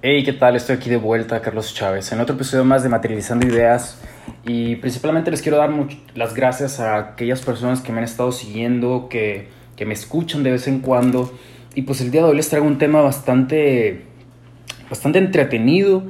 Hey, 0.00 0.22
¿qué 0.22 0.32
tal? 0.32 0.54
Estoy 0.54 0.76
aquí 0.76 0.88
de 0.88 0.96
vuelta, 0.96 1.42
Carlos 1.42 1.74
Chávez, 1.74 2.12
en 2.12 2.20
otro 2.20 2.36
episodio 2.36 2.64
más 2.64 2.84
de 2.84 2.88
Materializando 2.88 3.48
Ideas. 3.48 4.00
Y 4.46 4.76
principalmente 4.76 5.28
les 5.32 5.42
quiero 5.42 5.58
dar 5.58 5.72
las 6.14 6.34
gracias 6.34 6.78
a 6.78 6.98
aquellas 6.98 7.40
personas 7.40 7.80
que 7.80 7.90
me 7.90 7.98
han 7.98 8.04
estado 8.04 8.30
siguiendo, 8.30 9.08
que, 9.10 9.48
que 9.74 9.86
me 9.86 9.94
escuchan 9.94 10.44
de 10.44 10.52
vez 10.52 10.68
en 10.68 10.78
cuando. 10.78 11.36
Y 11.74 11.82
pues 11.82 12.00
el 12.00 12.12
día 12.12 12.22
de 12.22 12.28
hoy 12.28 12.36
les 12.36 12.48
traigo 12.48 12.64
un 12.64 12.78
tema 12.78 13.02
bastante, 13.02 14.04
bastante 14.88 15.18
entretenido 15.18 16.04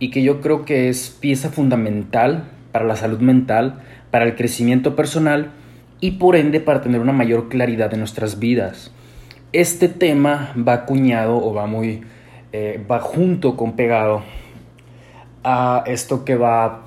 y 0.00 0.10
que 0.10 0.24
yo 0.24 0.40
creo 0.40 0.64
que 0.64 0.88
es 0.88 1.08
pieza 1.08 1.48
fundamental 1.48 2.50
para 2.72 2.86
la 2.86 2.96
salud 2.96 3.20
mental, 3.20 3.82
para 4.10 4.24
el 4.24 4.34
crecimiento 4.34 4.96
personal 4.96 5.52
y 6.00 6.12
por 6.12 6.34
ende 6.34 6.58
para 6.58 6.80
tener 6.80 7.00
una 7.00 7.12
mayor 7.12 7.48
claridad 7.48 7.94
en 7.94 8.00
nuestras 8.00 8.40
vidas. 8.40 8.90
Este 9.52 9.86
tema 9.88 10.52
va 10.56 10.72
acuñado 10.72 11.36
o 11.36 11.54
va 11.54 11.68
muy 11.68 12.02
eh, 12.52 12.82
va 12.90 13.00
junto 13.00 13.56
con 13.56 13.76
pegado 13.76 14.22
a 15.44 15.84
esto 15.86 16.24
que 16.24 16.36
va 16.36 16.82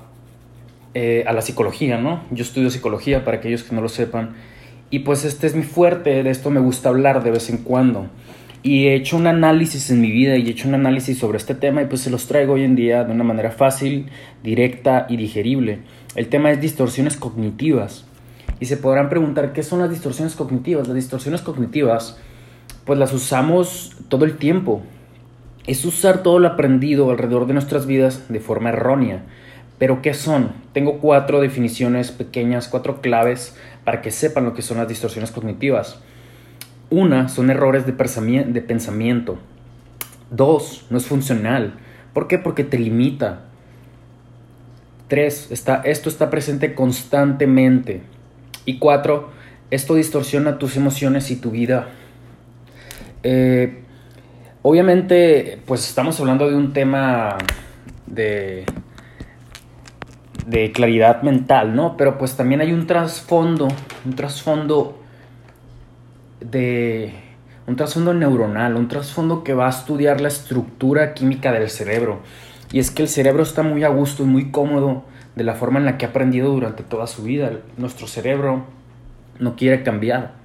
eh, 0.94 1.24
a 1.26 1.32
la 1.32 1.42
psicología, 1.42 1.98
¿no? 1.98 2.22
Yo 2.30 2.42
estudio 2.42 2.70
psicología 2.70 3.24
para 3.24 3.38
aquellos 3.38 3.62
que 3.62 3.74
no 3.74 3.80
lo 3.80 3.88
sepan 3.88 4.34
y 4.92 4.98
pues 5.00 5.24
este 5.24 5.46
es 5.46 5.54
mi 5.54 5.62
fuerte, 5.62 6.22
de 6.22 6.28
esto 6.28 6.50
me 6.50 6.60
gusta 6.60 6.90
hablar 6.90 7.22
de 7.22 7.30
vez 7.30 7.48
en 7.48 7.56
cuando. 7.58 8.08
Y 8.62 8.88
he 8.88 8.94
hecho 8.94 9.16
un 9.16 9.26
análisis 9.26 9.90
en 9.90 10.02
mi 10.02 10.10
vida 10.10 10.36
y 10.36 10.46
he 10.46 10.50
hecho 10.50 10.68
un 10.68 10.74
análisis 10.74 11.18
sobre 11.18 11.38
este 11.38 11.54
tema 11.54 11.80
y 11.80 11.86
pues 11.86 12.02
se 12.02 12.10
los 12.10 12.26
traigo 12.26 12.52
hoy 12.52 12.64
en 12.64 12.76
día 12.76 13.02
de 13.02 13.10
una 13.10 13.24
manera 13.24 13.50
fácil, 13.50 14.10
directa 14.42 15.06
y 15.08 15.16
digerible. 15.16 15.78
El 16.14 16.28
tema 16.28 16.50
es 16.50 16.60
distorsiones 16.60 17.16
cognitivas. 17.16 18.04
Y 18.60 18.66
se 18.66 18.76
podrán 18.76 19.08
preguntar, 19.08 19.54
¿qué 19.54 19.62
son 19.62 19.78
las 19.78 19.88
distorsiones 19.88 20.34
cognitivas? 20.34 20.86
Las 20.86 20.94
distorsiones 20.94 21.40
cognitivas, 21.40 22.20
pues 22.84 22.98
las 22.98 23.14
usamos 23.14 23.96
todo 24.10 24.26
el 24.26 24.36
tiempo 24.36 24.82
es 25.66 25.84
usar 25.84 26.22
todo 26.22 26.38
lo 26.38 26.48
aprendido 26.48 27.10
alrededor 27.10 27.46
de 27.46 27.54
nuestras 27.54 27.86
vidas 27.86 28.24
de 28.28 28.40
forma 28.40 28.70
errónea. 28.70 29.22
Pero 29.78 30.02
¿qué 30.02 30.14
son? 30.14 30.52
Tengo 30.72 30.98
cuatro 30.98 31.40
definiciones 31.40 32.10
pequeñas, 32.10 32.68
cuatro 32.68 33.00
claves 33.00 33.56
para 33.84 34.00
que 34.00 34.10
sepan 34.10 34.44
lo 34.44 34.54
que 34.54 34.62
son 34.62 34.78
las 34.78 34.88
distorsiones 34.88 35.30
cognitivas. 35.30 35.98
Una, 36.90 37.28
son 37.28 37.50
errores 37.50 37.86
de, 37.86 37.92
pensamiento. 37.92 39.38
Dos, 40.30 40.86
no 40.90 40.98
es 40.98 41.06
funcional. 41.06 41.74
¿Por 42.12 42.28
qué? 42.28 42.38
Porque 42.38 42.64
te 42.64 42.78
limita. 42.78 43.44
Tres, 45.08 45.50
está, 45.50 45.82
esto 45.84 46.08
está 46.08 46.30
presente 46.30 46.74
constantemente. 46.74 48.02
Y 48.64 48.78
cuatro, 48.78 49.30
esto 49.70 49.94
distorsiona 49.94 50.58
tus 50.58 50.76
emociones 50.76 51.30
y 51.30 51.36
tu 51.36 51.50
vida. 51.50 51.88
Eh, 53.22 53.81
Obviamente, 54.62 55.60
pues 55.66 55.88
estamos 55.88 56.20
hablando 56.20 56.48
de 56.48 56.54
un 56.54 56.72
tema 56.72 57.36
de, 58.06 58.64
de 60.46 60.70
claridad 60.70 61.22
mental, 61.22 61.74
¿no? 61.74 61.96
Pero 61.96 62.16
pues 62.16 62.36
también 62.36 62.60
hay 62.60 62.72
un 62.72 62.86
trasfondo, 62.86 63.66
un 64.04 64.14
trasfondo 64.14 65.00
de 66.40 67.12
un 67.66 67.74
trasfondo 67.74 68.14
neuronal, 68.14 68.76
un 68.76 68.86
trasfondo 68.86 69.42
que 69.42 69.54
va 69.54 69.66
a 69.66 69.70
estudiar 69.70 70.20
la 70.20 70.28
estructura 70.28 71.14
química 71.14 71.50
del 71.50 71.68
cerebro. 71.68 72.20
Y 72.72 72.78
es 72.78 72.92
que 72.92 73.02
el 73.02 73.08
cerebro 73.08 73.42
está 73.42 73.64
muy 73.64 73.82
a 73.82 73.88
gusto 73.88 74.22
y 74.22 74.26
muy 74.26 74.50
cómodo 74.50 75.04
de 75.34 75.42
la 75.42 75.54
forma 75.54 75.80
en 75.80 75.86
la 75.86 75.98
que 75.98 76.06
ha 76.06 76.10
aprendido 76.10 76.50
durante 76.50 76.84
toda 76.84 77.08
su 77.08 77.24
vida. 77.24 77.50
Nuestro 77.76 78.06
cerebro 78.06 78.64
no 79.40 79.56
quiere 79.56 79.82
cambiar 79.82 80.41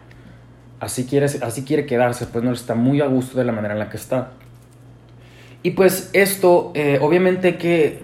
así 0.79 1.05
quiere, 1.05 1.25
así 1.25 1.63
quiere 1.63 1.85
quedarse, 1.85 2.25
pues 2.27 2.43
no 2.43 2.51
está 2.51 2.75
muy 2.75 3.01
a 3.01 3.07
gusto 3.07 3.37
de 3.37 3.45
la 3.45 3.51
manera 3.51 3.73
en 3.73 3.79
la 3.79 3.89
que 3.89 3.97
está. 3.97 4.31
Y 5.63 5.71
pues 5.71 6.09
esto, 6.13 6.71
eh, 6.75 6.99
obviamente 7.01 7.57
que 7.57 7.99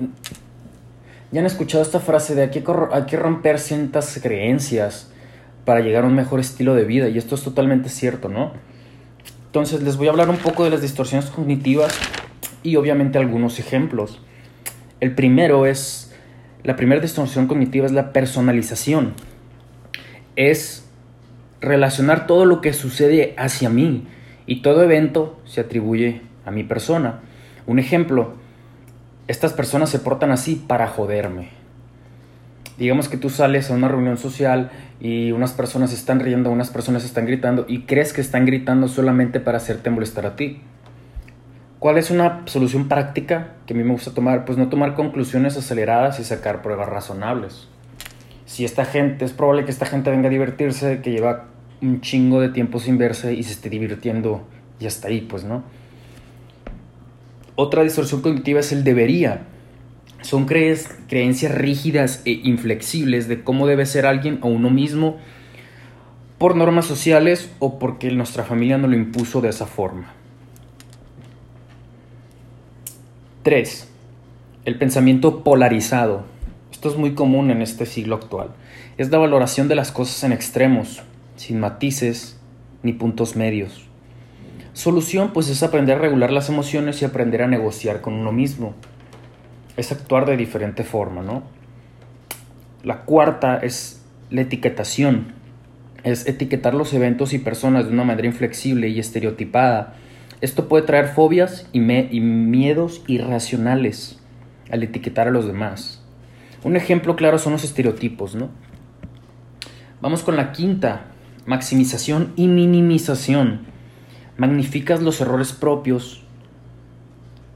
ya 1.31 1.39
han 1.39 1.45
escuchado 1.45 1.83
esta 1.83 1.99
frase 1.99 2.35
de 2.35 2.43
hay 2.43 2.49
que, 2.49 2.63
hay 2.91 3.03
que 3.03 3.17
romper 3.17 3.59
ciertas 3.59 4.19
creencias 4.21 5.11
para 5.65 5.79
llegar 5.79 6.03
a 6.03 6.07
un 6.07 6.15
mejor 6.15 6.39
estilo 6.39 6.75
de 6.75 6.83
vida, 6.83 7.07
y 7.09 7.17
esto 7.17 7.35
es 7.35 7.43
totalmente 7.43 7.89
cierto, 7.89 8.27
¿no? 8.27 8.51
Entonces 9.45 9.81
les 9.83 9.97
voy 9.97 10.07
a 10.07 10.09
hablar 10.11 10.29
un 10.29 10.37
poco 10.37 10.63
de 10.63 10.71
las 10.71 10.81
distorsiones 10.81 11.29
cognitivas 11.29 11.93
y 12.63 12.75
obviamente 12.75 13.19
algunos 13.19 13.59
ejemplos. 13.59 14.19
El 14.99 15.13
primero 15.15 15.65
es, 15.65 16.11
la 16.63 16.75
primera 16.75 16.99
distorsión 17.01 17.47
cognitiva 17.47 17.85
es 17.85 17.91
la 17.91 18.13
personalización. 18.13 19.13
Es 20.35 20.82
relacionar 21.63 22.27
todo 22.27 22.45
lo 22.45 22.61
que 22.61 22.73
sucede 22.73 23.33
hacia 23.37 23.69
mí 23.69 24.05
y 24.45 24.61
todo 24.61 24.83
evento 24.83 25.39
se 25.45 25.61
atribuye 25.61 26.21
a 26.45 26.51
mi 26.51 26.63
persona. 26.63 27.21
Un 27.65 27.79
ejemplo, 27.79 28.33
estas 29.27 29.53
personas 29.53 29.89
se 29.89 29.99
portan 29.99 30.31
así 30.31 30.55
para 30.55 30.87
joderme. 30.87 31.49
Digamos 32.77 33.07
que 33.07 33.17
tú 33.17 33.29
sales 33.29 33.71
a 33.71 33.75
una 33.75 33.87
reunión 33.87 34.17
social 34.17 34.71
y 34.99 35.31
unas 35.31 35.53
personas 35.53 35.93
están 35.93 36.19
riendo, 36.19 36.51
unas 36.51 36.69
personas 36.69 37.05
están 37.05 37.25
gritando 37.25 37.65
y 37.67 37.83
crees 37.83 38.11
que 38.11 38.21
están 38.21 38.45
gritando 38.45 38.87
solamente 38.87 39.39
para 39.39 39.57
hacerte 39.57 39.89
molestar 39.89 40.25
a 40.25 40.35
ti. 40.35 40.61
¿Cuál 41.79 41.97
es 41.97 42.11
una 42.11 42.41
solución 42.45 42.89
práctica 42.89 43.53
que 43.65 43.73
a 43.73 43.77
mí 43.77 43.83
me 43.83 43.93
gusta 43.93 44.11
tomar? 44.11 44.43
Pues 44.43 44.57
no 44.57 44.69
tomar 44.69 44.95
conclusiones 44.95 45.55
aceleradas 45.57 46.19
y 46.19 46.23
sacar 46.23 46.61
pruebas 46.61 46.89
razonables. 46.89 47.67
Si 48.45 48.65
esta 48.65 48.85
gente, 48.85 49.23
es 49.23 49.33
probable 49.33 49.65
que 49.65 49.71
esta 49.71 49.85
gente 49.85 50.09
venga 50.09 50.27
a 50.27 50.31
divertirse, 50.31 51.01
que 51.01 51.11
lleva 51.11 51.52
un 51.83 52.01
chingo 52.01 52.39
de 52.39 52.49
tiempo 52.49 52.79
sin 52.79 52.97
verse 52.97 53.33
y 53.33 53.43
se 53.43 53.51
esté 53.51 53.69
divirtiendo 53.69 54.47
y 54.79 54.87
hasta 54.87 55.09
ahí, 55.09 55.21
pues, 55.21 55.43
¿no? 55.43 55.63
Otra 57.55 57.83
distorsión 57.83 58.21
cognitiva 58.21 58.61
es 58.61 58.71
el 58.71 58.83
debería. 58.83 59.45
Son 60.21 60.45
creencias 60.45 61.53
rígidas 61.53 62.21
e 62.25 62.31
inflexibles 62.31 63.27
de 63.27 63.43
cómo 63.43 63.67
debe 63.67 63.85
ser 63.85 64.05
alguien 64.05 64.39
o 64.41 64.47
uno 64.47 64.69
mismo 64.69 65.17
por 66.37 66.55
normas 66.55 66.85
sociales 66.85 67.51
o 67.59 67.77
porque 67.77 68.09
nuestra 68.11 68.43
familia 68.43 68.77
nos 68.77 68.89
lo 68.89 68.95
impuso 68.95 69.41
de 69.41 69.49
esa 69.49 69.65
forma. 69.65 70.13
3. 73.43 73.89
El 74.65 74.77
pensamiento 74.77 75.43
polarizado. 75.43 76.23
Esto 76.71 76.89
es 76.89 76.97
muy 76.97 77.13
común 77.13 77.51
en 77.51 77.61
este 77.61 77.85
siglo 77.85 78.15
actual. 78.15 78.49
Es 78.97 79.11
la 79.11 79.17
valoración 79.17 79.67
de 79.67 79.75
las 79.75 79.91
cosas 79.91 80.23
en 80.23 80.31
extremos, 80.31 81.03
sin 81.35 81.59
matices 81.59 82.39
ni 82.83 82.93
puntos 82.93 83.35
medios. 83.35 83.87
Solución 84.73 85.33
pues 85.33 85.49
es 85.49 85.61
aprender 85.61 85.97
a 85.97 86.01
regular 86.01 86.31
las 86.31 86.49
emociones 86.49 87.01
y 87.01 87.05
aprender 87.05 87.43
a 87.43 87.47
negociar 87.47 88.01
con 88.01 88.13
uno 88.13 88.31
mismo. 88.31 88.73
Es 89.77 89.91
actuar 89.91 90.25
de 90.25 90.35
diferente 90.35 90.83
forma, 90.83 91.21
¿no? 91.21 91.43
La 92.83 93.01
cuarta 93.01 93.57
es 93.57 94.03
la 94.29 94.41
etiquetación. 94.41 95.33
Es 96.03 96.27
etiquetar 96.27 96.73
los 96.73 96.93
eventos 96.93 97.33
y 97.33 97.39
personas 97.39 97.85
de 97.85 97.93
una 97.93 98.03
manera 98.03 98.27
inflexible 98.27 98.89
y 98.89 98.99
estereotipada. 98.99 99.93
Esto 100.41 100.67
puede 100.67 100.85
traer 100.85 101.07
fobias 101.07 101.69
y, 101.71 101.79
miedos 101.79 103.03
irracionales 103.07 104.19
al 104.69 104.83
etiquetar 104.83 105.27
a 105.27 105.31
los 105.31 105.45
demás. 105.47 106.03
Un 106.63 106.75
ejemplo 106.75 107.15
claro 107.15 107.37
son 107.37 107.53
los 107.53 107.63
estereotipos, 107.63 108.35
¿no? 108.35 108.49
Vamos 110.01 110.23
con 110.23 110.35
la 110.35 110.51
quinta, 110.51 111.05
maximización 111.45 112.33
y 112.35 112.47
minimización. 112.47 113.61
Magnificas 114.37 115.01
los 115.01 115.21
errores 115.21 115.53
propios 115.53 116.23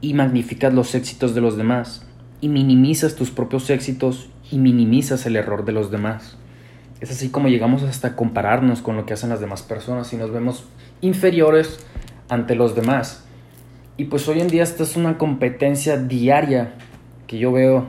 y 0.00 0.14
magnificas 0.14 0.72
los 0.74 0.94
éxitos 0.94 1.34
de 1.34 1.40
los 1.40 1.56
demás. 1.56 2.06
Y 2.40 2.48
minimizas 2.48 3.16
tus 3.16 3.30
propios 3.30 3.68
éxitos 3.70 4.28
y 4.50 4.58
minimizas 4.58 5.26
el 5.26 5.36
error 5.36 5.64
de 5.64 5.72
los 5.72 5.90
demás. 5.90 6.36
Es 7.00 7.10
así 7.10 7.30
como 7.30 7.48
llegamos 7.48 7.82
hasta 7.82 8.16
compararnos 8.16 8.82
con 8.82 8.96
lo 8.96 9.06
que 9.06 9.14
hacen 9.14 9.30
las 9.30 9.40
demás 9.40 9.62
personas 9.62 10.12
y 10.12 10.16
nos 10.16 10.32
vemos 10.32 10.64
inferiores 11.00 11.78
ante 12.28 12.54
los 12.54 12.74
demás. 12.74 13.24
Y 13.96 14.04
pues 14.04 14.28
hoy 14.28 14.40
en 14.40 14.48
día 14.48 14.62
esta 14.62 14.82
es 14.82 14.96
una 14.96 15.18
competencia 15.18 15.96
diaria 15.96 16.74
que 17.26 17.38
yo 17.38 17.52
veo 17.52 17.88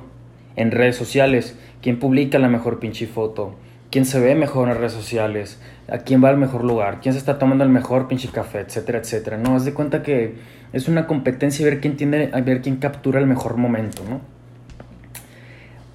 en 0.55 0.71
redes 0.71 0.95
sociales. 0.95 1.57
¿Quién 1.81 1.99
publica 1.99 2.39
la 2.39 2.49
mejor 2.49 2.79
pinche 2.79 3.07
foto? 3.07 3.55
Quién 3.91 4.05
se 4.05 4.19
ve 4.19 4.35
mejor 4.35 4.63
en 4.63 4.69
las 4.69 4.77
redes 4.77 4.93
sociales, 4.93 5.59
a 5.89 5.99
quién 5.99 6.23
va 6.23 6.29
al 6.29 6.37
mejor 6.37 6.63
lugar, 6.63 6.99
quién 7.01 7.13
se 7.13 7.19
está 7.19 7.39
tomando 7.39 7.63
el 7.63 7.69
mejor 7.69 8.07
pinche 8.07 8.29
café, 8.29 8.59
etcétera, 8.59 8.99
etcétera. 8.99 9.37
No, 9.37 9.55
haz 9.55 9.65
de 9.65 9.73
cuenta 9.73 10.03
que 10.03 10.35
es 10.73 10.87
una 10.87 11.07
competencia 11.07 11.65
ver 11.65 11.79
quién 11.79 11.97
tiene, 11.97 12.29
a 12.33 12.41
ver 12.41 12.61
quién 12.61 12.77
captura 12.77 13.19
el 13.19 13.27
mejor 13.27 13.57
momento, 13.57 14.03
¿no? 14.07 14.21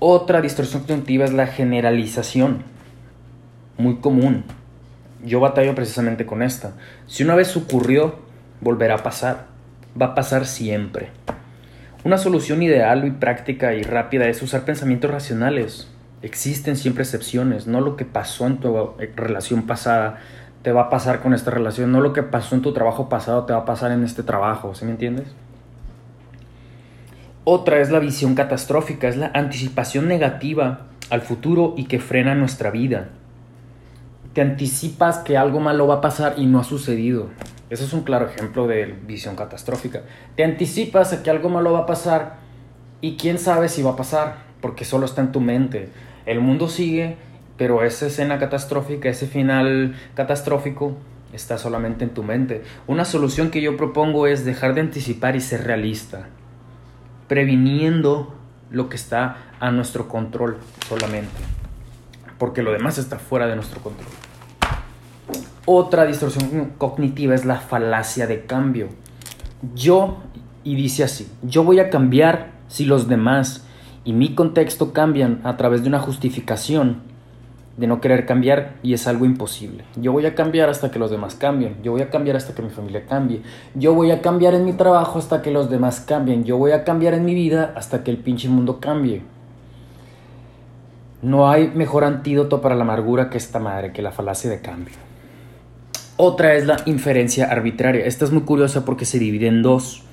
Otra 0.01 0.41
distorsión 0.41 0.83
cognitiva 0.83 1.25
es 1.25 1.33
la 1.33 1.47
generalización, 1.47 2.63
muy 3.79 3.97
común. 3.97 4.45
Yo 5.25 5.41
batallo 5.41 5.75
precisamente 5.75 6.27
con 6.27 6.43
esta. 6.43 6.75
Si 7.07 7.23
una 7.23 7.35
vez 7.35 7.57
ocurrió, 7.57 8.19
volverá 8.61 8.97
a 8.97 9.03
pasar. 9.03 9.47
Va 10.01 10.07
a 10.07 10.15
pasar 10.15 10.45
siempre. 10.45 11.09
Una 12.05 12.19
solución 12.19 12.63
ideal 12.63 13.07
y 13.07 13.13
práctica 13.13 13.73
y 13.73 13.83
rápida 13.83 14.29
es 14.29 14.43
usar 14.43 14.67
pensamientos 14.67 15.11
racionales, 15.11 15.89
Existen 16.25 16.79
siempre 16.79 17.03
excepciones, 17.03 17.67
no 17.67 17.83
lo 17.83 17.97
que 17.97 18.07
pasó 18.07 18.47
en 18.47 18.57
tu 18.57 18.75
eh, 18.99 19.13
relación 19.15 19.65
pasada 19.65 20.21
te 20.63 20.73
va 20.73 20.85
a 20.85 20.89
pasar 20.89 21.21
con 21.21 21.35
esta 21.35 21.51
relación, 21.51 21.93
no 21.93 22.01
lo 22.01 22.15
que 22.15 22.23
pasó 22.23 22.55
en 22.55 22.63
tu 22.63 22.73
trabajo 22.73 23.11
pasado 23.11 23.45
te 23.45 23.53
va 23.53 23.59
a 23.59 23.65
pasar 23.67 23.91
en 23.93 24.03
este 24.03 24.23
trabajo, 24.23 24.75
¿sí 24.75 24.87
me 24.87 24.93
entiendes? 24.93 25.27
Otra 27.45 27.79
es 27.79 27.91
la 27.91 27.99
visión 27.99 28.35
catastrófica, 28.35 29.07
es 29.07 29.19
la 29.19 29.33
anticipación 29.35 30.09
negativa 30.09 30.87
al 31.11 31.21
futuro 31.21 31.75
y 31.77 31.85
que 31.85 31.99
frena 31.99 32.35
nuestra 32.35 32.71
vida. 32.71 33.11
Te 34.33 34.41
anticipas 34.41 35.19
que 35.19 35.37
algo 35.37 35.61
malo 35.61 35.87
va 35.87 35.97
a 35.97 36.01
pasar 36.01 36.37
y 36.39 36.47
no 36.47 36.59
ha 36.59 36.65
sucedido. 36.65 37.29
Ese 37.69 37.85
es 37.85 37.93
un 37.93 38.01
claro 38.01 38.31
ejemplo 38.31 38.67
de 38.67 38.87
visión 38.87 39.37
catastrófica. 39.37 40.01
Te 40.37 40.45
anticipas 40.45 41.13
a 41.13 41.23
que 41.23 41.29
algo 41.29 41.51
malo 41.51 41.75
va 41.75 41.81
a 41.81 41.87
pasar 41.87 42.37
y 43.03 43.19
quién 43.19 43.39
sabe 43.39 43.69
si 43.69 43.83
va 43.83 43.91
a 43.91 43.97
pasar, 43.97 44.37
porque 44.63 44.87
solo 44.87 45.05
está 45.05 45.21
en 45.21 45.31
tu 45.31 45.43
mente. 45.43 45.91
El 46.27 46.41
mundo 46.41 46.69
sigue, 46.69 47.17
pero 47.57 47.85
esa 47.85 48.07
escena 48.07 48.39
catastrófica, 48.39 49.09
ese 49.09 49.27
final 49.27 49.95
catastrófico, 50.15 50.97
está 51.33 51.59
solamente 51.59 52.05
en 52.05 52.11
tu 52.11 52.23
mente. 52.23 52.63
Una 52.87 53.05
solución 53.05 53.51
que 53.51 53.61
yo 53.61 53.77
propongo 53.77 54.27
es 54.27 54.45
dejar 54.45 54.75
de 54.75 54.81
anticipar 54.81 55.37
y 55.37 55.41
ser 55.41 55.65
realista, 55.65 56.29
previniendo 57.29 58.35
lo 58.71 58.89
que 58.89 58.97
está 58.97 59.37
a 59.61 59.71
nuestro 59.71 60.09
control 60.09 60.59
solamente, 60.89 61.31
porque 62.39 62.63
lo 62.63 62.73
demás 62.73 62.99
está 62.99 63.19
fuera 63.19 63.47
de 63.47 63.57
nuestro 63.57 63.81
control. 63.81 64.09
Otra 65.67 66.05
distorsión 66.05 66.73
cognitiva 66.77 67.35
es 67.35 67.45
la 67.45 67.57
falacia 67.57 68.27
de 68.27 68.45
cambio. 68.45 68.89
Yo, 69.75 70.23
y 70.63 70.75
dice 70.75 71.05
así, 71.05 71.31
yo 71.43 71.65
voy 71.65 71.81
a 71.81 71.89
cambiar 71.89 72.51
si 72.69 72.85
los 72.85 73.09
demás 73.09 73.64
y 74.05 74.13
mi 74.13 74.35
contexto 74.35 74.93
cambian 74.93 75.41
a 75.45 75.57
través 75.57 75.83
de 75.83 75.89
una 75.89 75.99
justificación 75.99 77.03
de 77.77 77.87
no 77.87 78.01
querer 78.01 78.25
cambiar 78.25 78.75
y 78.83 78.95
es 78.95 79.07
algo 79.09 79.25
imposible. 79.25 79.85
Yo 79.97 80.13
voy 80.13 80.27
a 80.27 80.35
cambiar 80.35 80.69
hasta 80.69 80.91
que 80.91 80.99
los 80.99 81.11
demás 81.11 81.35
cambien. 81.35 81.77
Yo 81.83 81.93
voy 81.93 82.03
a 82.03 82.11
cambiar 82.11 82.37
hasta 82.37 82.55
que 82.55 82.63
mi 82.63 82.71
familia 82.71 83.05
cambie. 83.07 83.43
Yo 83.75 83.95
voy 83.95 84.13
a 84.13 84.23
cambiar 84.23 84.55
en 84.55 84.65
mi 84.65 84.75
trabajo 84.75 85.19
hasta 85.19 85.43
que 85.43 85.51
los 85.51 85.71
demás 85.71 86.01
cambien. 86.01 86.45
Yo 86.45 86.57
voy 86.57 86.71
a 86.71 86.85
cambiar 86.85 87.15
en 87.15 87.25
mi 87.25 87.35
vida 87.35 87.73
hasta 87.77 88.05
que 88.05 88.11
el 88.11 88.19
pinche 88.19 88.49
mundo 88.49 88.79
cambie. 88.81 89.23
No 91.23 91.51
hay 91.51 91.69
mejor 91.75 92.05
antídoto 92.05 92.61
para 92.61 92.75
la 92.75 92.83
amargura 92.83 93.31
que 93.31 93.39
esta 93.39 93.59
madre, 93.59 93.93
que 93.93 94.03
la 94.03 94.13
falacia 94.13 94.51
de 94.51 94.61
cambio. 94.61 94.95
Otra 96.17 96.55
es 96.55 96.67
la 96.67 96.77
inferencia 96.85 97.47
arbitraria. 97.47 98.05
Esta 98.05 98.25
es 98.25 98.31
muy 98.31 98.43
curiosa 98.43 98.85
porque 98.85 99.05
se 99.05 99.19
divide 99.19 99.49
en 99.49 99.63
dos. 99.63 100.05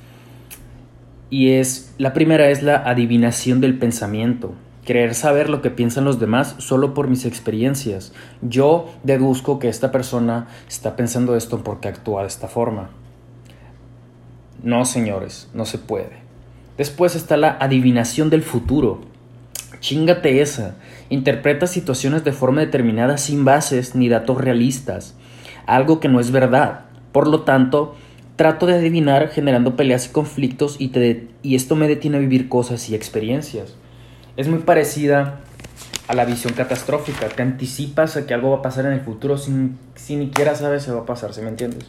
Y 1.31 1.53
es, 1.53 1.95
la 1.97 2.13
primera 2.13 2.51
es 2.51 2.61
la 2.61 2.75
adivinación 2.75 3.59
del 3.59 3.79
pensamiento. 3.79 4.53
Creer 4.85 5.15
saber 5.15 5.49
lo 5.49 5.63
que 5.63 5.71
piensan 5.71 6.05
los 6.05 6.19
demás 6.19 6.53
solo 6.59 6.93
por 6.93 7.07
mis 7.07 7.25
experiencias. 7.25 8.13
Yo 8.43 8.93
deduzco 9.01 9.57
que 9.57 9.67
esta 9.67 9.91
persona 9.91 10.47
está 10.67 10.95
pensando 10.95 11.35
esto 11.35 11.63
porque 11.63 11.87
actúa 11.87 12.21
de 12.21 12.27
esta 12.27 12.47
forma. 12.47 12.91
No, 14.61 14.85
señores, 14.85 15.49
no 15.55 15.65
se 15.65 15.79
puede. 15.79 16.21
Después 16.77 17.15
está 17.15 17.35
la 17.35 17.57
adivinación 17.59 18.29
del 18.29 18.43
futuro. 18.43 19.01
Chingate 19.79 20.43
esa. 20.43 20.75
Interpreta 21.09 21.65
situaciones 21.65 22.23
de 22.23 22.31
forma 22.31 22.61
determinada 22.61 23.17
sin 23.17 23.43
bases 23.43 23.95
ni 23.95 24.07
datos 24.07 24.37
realistas 24.37 25.15
algo 25.65 25.99
que 25.99 26.09
no 26.09 26.19
es 26.19 26.31
verdad. 26.31 26.81
Por 27.11 27.27
lo 27.27 27.41
tanto, 27.41 27.95
trato 28.41 28.65
de 28.65 28.73
adivinar 28.73 29.29
generando 29.29 29.75
peleas 29.75 30.07
y 30.07 30.09
conflictos 30.09 30.77
y, 30.79 30.91
y 31.43 31.53
esto 31.53 31.75
me 31.75 31.87
detiene 31.87 32.17
a 32.17 32.19
vivir 32.19 32.49
cosas 32.49 32.89
y 32.89 32.95
experiencias. 32.95 33.75
Es 34.35 34.47
muy 34.47 34.61
parecida 34.61 35.41
a 36.07 36.15
la 36.15 36.25
visión 36.25 36.53
catastrófica. 36.53 37.29
Te 37.29 37.43
anticipas 37.43 38.17
a 38.17 38.25
que 38.25 38.33
algo 38.33 38.49
va 38.49 38.57
a 38.57 38.61
pasar 38.63 38.87
en 38.87 38.93
el 38.93 39.01
futuro 39.01 39.37
sin, 39.37 39.77
sin 39.93 40.21
ni 40.21 40.25
siquiera 40.25 40.55
sabes 40.55 40.81
si 40.81 40.89
va 40.89 41.01
a 41.01 41.05
pasar, 41.05 41.35
¿se 41.35 41.43
me 41.43 41.49
entiendes? 41.49 41.85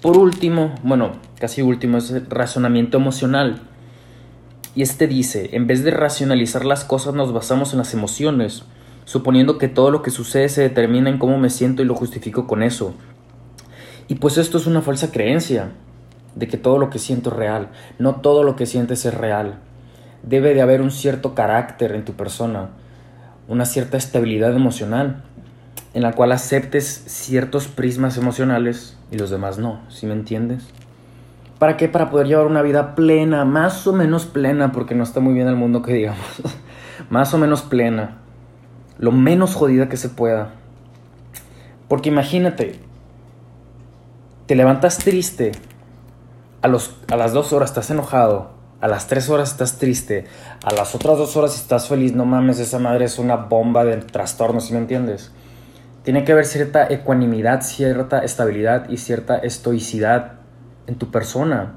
Por 0.00 0.16
último, 0.16 0.76
bueno, 0.82 1.12
casi 1.38 1.60
último, 1.60 1.98
es 1.98 2.10
el 2.10 2.24
razonamiento 2.30 2.96
emocional. 2.96 3.60
Y 4.74 4.80
este 4.80 5.08
dice, 5.08 5.50
en 5.52 5.66
vez 5.66 5.84
de 5.84 5.90
racionalizar 5.90 6.64
las 6.64 6.84
cosas 6.84 7.12
nos 7.12 7.34
basamos 7.34 7.72
en 7.72 7.80
las 7.80 7.92
emociones 7.92 8.62
suponiendo 9.04 9.58
que 9.58 9.68
todo 9.68 9.90
lo 9.90 10.00
que 10.00 10.10
sucede 10.10 10.48
se 10.48 10.62
determina 10.62 11.10
en 11.10 11.18
cómo 11.18 11.36
me 11.36 11.50
siento 11.50 11.82
y 11.82 11.84
lo 11.84 11.94
justifico 11.94 12.46
con 12.46 12.62
eso. 12.62 12.94
Y 14.10 14.16
pues 14.16 14.38
esto 14.38 14.58
es 14.58 14.66
una 14.66 14.82
falsa 14.82 15.12
creencia 15.12 15.70
de 16.34 16.48
que 16.48 16.56
todo 16.56 16.78
lo 16.78 16.90
que 16.90 16.98
siento 16.98 17.30
es 17.30 17.36
real. 17.36 17.68
No 18.00 18.16
todo 18.16 18.42
lo 18.42 18.56
que 18.56 18.66
sientes 18.66 19.06
es 19.06 19.14
real. 19.14 19.60
Debe 20.24 20.52
de 20.52 20.62
haber 20.62 20.82
un 20.82 20.90
cierto 20.90 21.36
carácter 21.36 21.92
en 21.92 22.04
tu 22.04 22.14
persona, 22.14 22.70
una 23.46 23.64
cierta 23.64 23.96
estabilidad 23.96 24.52
emocional, 24.52 25.22
en 25.94 26.02
la 26.02 26.12
cual 26.12 26.32
aceptes 26.32 27.04
ciertos 27.06 27.68
prismas 27.68 28.16
emocionales 28.18 28.98
y 29.12 29.16
los 29.16 29.30
demás 29.30 29.58
no, 29.58 29.80
¿sí 29.88 30.06
me 30.06 30.14
entiendes? 30.14 30.64
¿Para 31.60 31.76
qué? 31.76 31.88
Para 31.88 32.10
poder 32.10 32.26
llevar 32.26 32.46
una 32.46 32.62
vida 32.62 32.96
plena, 32.96 33.44
más 33.44 33.86
o 33.86 33.92
menos 33.92 34.26
plena, 34.26 34.72
porque 34.72 34.96
no 34.96 35.04
está 35.04 35.20
muy 35.20 35.34
bien 35.34 35.46
el 35.46 35.54
mundo 35.54 35.82
que 35.82 35.94
digamos, 35.94 36.42
más 37.10 37.32
o 37.32 37.38
menos 37.38 37.62
plena 37.62 38.16
lo 38.98 39.12
menos 39.12 39.54
jodida 39.54 39.88
que 39.88 39.96
se 39.96 40.10
pueda. 40.10 40.50
Porque 41.88 42.10
imagínate, 42.10 42.80
te 44.50 44.56
levantas 44.56 44.98
triste, 44.98 45.52
a, 46.60 46.66
los, 46.66 46.96
a 47.08 47.16
las 47.16 47.32
dos 47.32 47.52
horas 47.52 47.70
estás 47.70 47.88
enojado, 47.92 48.50
a 48.80 48.88
las 48.88 49.06
tres 49.06 49.30
horas 49.30 49.52
estás 49.52 49.78
triste, 49.78 50.24
a 50.64 50.74
las 50.74 50.92
otras 50.96 51.18
dos 51.18 51.36
horas 51.36 51.54
estás 51.54 51.86
feliz, 51.86 52.16
no 52.16 52.24
mames, 52.24 52.58
esa 52.58 52.80
madre 52.80 53.04
es 53.04 53.20
una 53.20 53.36
bomba 53.36 53.84
de 53.84 53.98
trastornos, 53.98 54.64
¿sí 54.64 54.72
me 54.72 54.80
entiendes? 54.80 55.30
Tiene 56.02 56.24
que 56.24 56.32
haber 56.32 56.46
cierta 56.46 56.84
ecuanimidad, 56.88 57.60
cierta 57.60 58.24
estabilidad 58.24 58.90
y 58.90 58.96
cierta 58.96 59.38
estoicidad 59.38 60.40
en 60.88 60.96
tu 60.96 61.12
persona. 61.12 61.76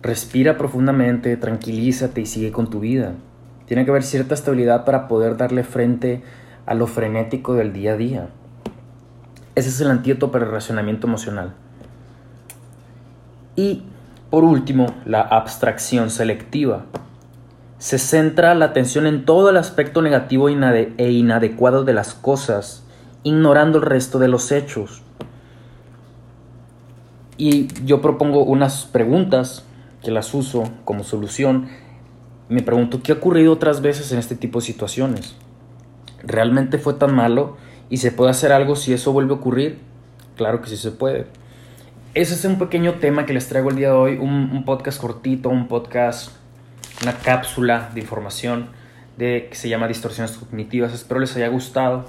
Respira 0.00 0.56
profundamente, 0.56 1.36
tranquilízate 1.36 2.22
y 2.22 2.26
sigue 2.26 2.52
con 2.52 2.70
tu 2.70 2.80
vida. 2.80 3.16
Tiene 3.66 3.84
que 3.84 3.90
haber 3.90 4.04
cierta 4.04 4.32
estabilidad 4.32 4.86
para 4.86 5.08
poder 5.08 5.36
darle 5.36 5.62
frente 5.62 6.22
a 6.64 6.72
lo 6.72 6.86
frenético 6.86 7.52
del 7.52 7.74
día 7.74 7.92
a 7.92 7.96
día. 7.98 8.30
Ese 9.54 9.68
es 9.68 9.80
el 9.80 9.90
antídoto 9.90 10.30
para 10.30 10.44
el 10.44 10.50
racionamiento 10.52 11.06
emocional. 11.06 11.54
Y 13.56 13.82
por 14.30 14.44
último, 14.44 14.94
la 15.04 15.22
abstracción 15.22 16.08
selectiva. 16.08 16.84
Se 17.78 17.98
centra 17.98 18.54
la 18.54 18.66
atención 18.66 19.06
en 19.06 19.24
todo 19.24 19.50
el 19.50 19.56
aspecto 19.56 20.02
negativo 20.02 20.48
e 20.48 21.10
inadecuado 21.10 21.82
de 21.84 21.94
las 21.94 22.14
cosas, 22.14 22.84
ignorando 23.24 23.78
el 23.78 23.84
resto 23.84 24.18
de 24.20 24.28
los 24.28 24.52
hechos. 24.52 25.02
Y 27.36 27.68
yo 27.84 28.00
propongo 28.00 28.44
unas 28.44 28.84
preguntas 28.84 29.64
que 30.02 30.10
las 30.10 30.32
uso 30.34 30.64
como 30.84 31.02
solución 31.04 31.68
me 32.50 32.62
pregunto, 32.62 33.00
¿qué 33.02 33.12
ha 33.12 33.14
ocurrido 33.14 33.52
otras 33.52 33.80
veces 33.80 34.10
en 34.12 34.18
este 34.18 34.34
tipo 34.34 34.58
de 34.58 34.66
situaciones? 34.66 35.36
¿Realmente 36.24 36.78
fue 36.78 36.94
tan 36.94 37.14
malo? 37.14 37.56
¿Y 37.90 37.96
se 37.96 38.12
puede 38.12 38.30
hacer 38.30 38.52
algo 38.52 38.76
si 38.76 38.92
eso 38.92 39.12
vuelve 39.12 39.32
a 39.32 39.36
ocurrir? 39.36 39.78
Claro 40.36 40.62
que 40.62 40.70
sí 40.70 40.76
se 40.76 40.92
puede. 40.92 41.26
Ese 42.14 42.34
es 42.34 42.44
un 42.44 42.58
pequeño 42.58 42.94
tema 42.94 43.26
que 43.26 43.32
les 43.32 43.48
traigo 43.48 43.70
el 43.70 43.76
día 43.76 43.88
de 43.88 43.94
hoy, 43.94 44.16
un, 44.16 44.64
podcast 44.64 45.00
cortito, 45.00 45.48
un 45.48 45.66
podcast, 45.66 46.30
una 47.02 47.18
cápsula 47.18 47.90
de 47.92 48.00
información 48.00 48.68
de, 49.16 49.48
que 49.50 49.56
se 49.56 49.68
llama 49.68 49.88
Distorsiones 49.88 50.32
Cognitivas. 50.32 50.92
Espero 50.92 51.20
les 51.20 51.36
haya 51.36 51.48
gustado. 51.48 52.06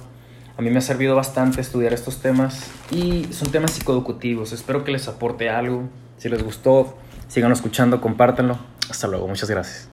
A 0.58 0.62
mí 0.62 0.70
me 0.70 0.78
ha 0.78 0.82
servido 0.82 1.16
bastante 1.16 1.62
estudiar 1.62 1.94
estos 1.94 2.22
temas 2.22 2.70
y 2.92 3.26
son 3.32 3.52
temas 3.52 3.72
psicoeducativos. 3.72 4.54
Espero 4.54 4.84
que 4.84 4.92
les 4.92 5.08
aporte 5.08 5.50
algo. 5.50 5.90
Si 6.18 6.30
les 6.30 6.44
gustó, 6.44 6.96
síganlo 7.28 7.56
escuchando, 7.56 8.02
compártanlo. 8.02 8.60
Hasta 8.88 9.08
luego, 9.08 9.28
muchas 9.28 9.50
gracias. 9.50 9.90